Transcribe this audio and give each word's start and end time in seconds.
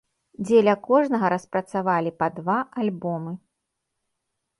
Дзеля 0.45 0.73
кожнага 0.87 1.29
распрацавалі 1.33 2.11
па 2.23 2.27
два 2.39 2.57
альбомы. 2.85 3.35